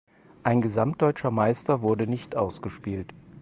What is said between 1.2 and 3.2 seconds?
Meister wurde nicht ausgespielt.